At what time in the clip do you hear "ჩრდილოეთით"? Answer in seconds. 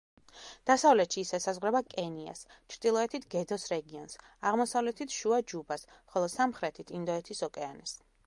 2.73-3.27